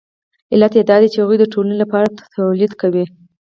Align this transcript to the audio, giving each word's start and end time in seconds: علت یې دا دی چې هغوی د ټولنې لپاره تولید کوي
علت 0.53 0.73
یې 0.77 0.83
دا 0.89 0.95
دی 1.01 1.07
چې 1.13 1.17
هغوی 1.21 1.37
د 1.39 1.45
ټولنې 1.53 1.77
لپاره 1.83 2.07
تولید 2.37 2.71
کوي 2.81 3.05